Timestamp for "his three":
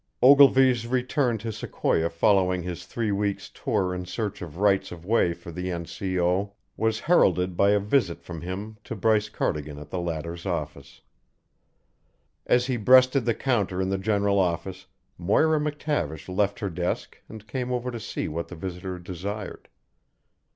2.63-3.11